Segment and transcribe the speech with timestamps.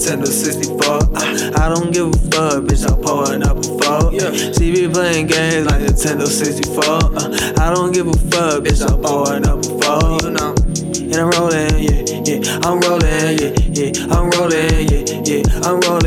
[0.00, 0.84] Nintendo 64.
[0.86, 4.12] Uh, I don't give a fuck, bitch, I'm pouring up a four.
[4.12, 4.52] Yeah.
[4.52, 6.84] She be playing games like Nintendo 64.
[6.84, 10.18] Uh, I don't give a fuck, bitch, I'm pouring up a four.
[10.22, 10.54] You know.
[11.10, 14.79] And I'm rolling, yeah, yeah, I'm rolling, yeah, yeah, I'm rolling,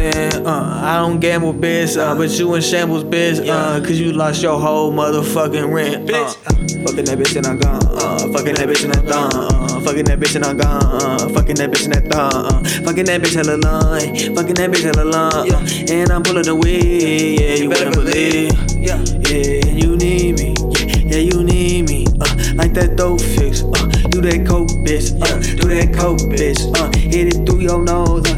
[0.04, 0.48] yeah, yeah, I'm rolling.
[0.48, 4.42] Uh, I don't gamble, bitch, uh, but you in shambles, bitch, uh, cause you lost
[4.44, 6.36] your whole motherfucking rent, bitch.
[6.46, 6.54] Uh,
[6.86, 10.06] fucking that bitch and I'm gone, uh, fucking that bitch and I'm gone, uh, fucking
[10.06, 13.22] that bitch and I'm gone, uh, fucking that bitch and that thong, uh, fucking that
[13.22, 17.56] bitch hella long, fucking that bitch hella long, uh, and I'm pulling the weed, yeah,
[17.56, 19.00] you better believe, Yeah.
[19.30, 23.88] yeah, you need me, yeah, yeah, you need me, uh, like that dope fix, uh,
[24.12, 28.28] do that coke, bitch, uh, do that coke, bitch, uh, hit it through your nose,
[28.28, 28.33] uh,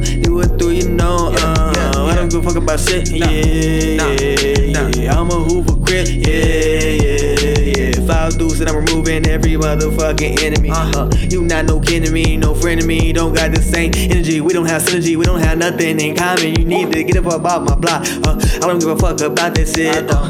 [2.45, 8.59] fuck about shit, yeah, yeah, yeah, I'm a Hoover crip, yeah, yeah, yeah, five dudes
[8.59, 11.09] and I'm removing every motherfucking enemy, Uh-huh.
[11.31, 14.41] you not no kin to me, no friend to me, don't got the same energy,
[14.41, 17.33] we don't have synergy, we don't have nothing in common, you need to get up
[17.33, 20.29] about my block, uh, I don't give a fuck about that shit, uh,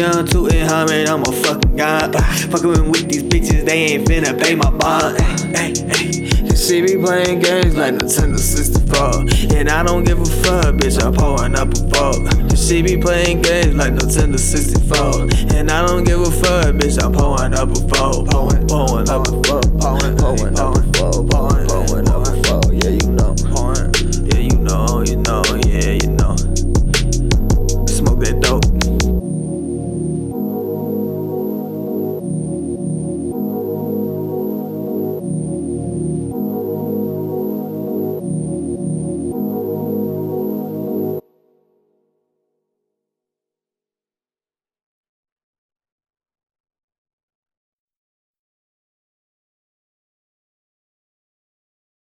[0.00, 4.40] young tootin' humming, I'm a fucking god, uh, fucking with these bitches, they ain't finna
[4.42, 5.91] pay my bond, hey, hey, hey.
[6.72, 9.58] She be playing games like Nintendo 64.
[9.58, 12.56] And I don't give a fuck, bitch, I'm pouring up a vault.
[12.56, 15.54] She be playing games like Nintendo 64.
[15.54, 18.30] And I don't give a fuck, bitch, I'm pouring up a vault.
[18.30, 19.80] Pouring, pouring up a vault.
[19.80, 21.30] Pouring, pouring up a vault.
[21.30, 22.72] Pouring, pouring up a vault.
[22.72, 23.34] Yeah, you know.
[23.52, 23.92] Pouring.
[24.24, 26.11] Yeah, you know, you know, yeah, you know.